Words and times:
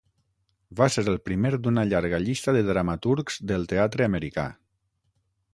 Va 0.79 0.87
ser 0.95 1.03
el 1.11 1.19
primer 1.27 1.51
d'una 1.67 1.83
llarga 1.91 2.21
llista 2.25 2.57
de 2.57 2.65
dramaturgs 2.71 3.41
del 3.53 3.71
teatre 3.75 4.11
americà. 4.11 4.51